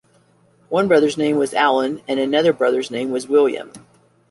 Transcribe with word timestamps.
One 0.69 0.87
brother's 0.87 1.15
name 1.15 1.35
was 1.37 1.53
Allen 1.53 2.01
and 2.07 2.19
another 2.19 2.53
brother's 2.53 2.89
name 2.89 3.11
was 3.11 3.27
William. 3.27 3.71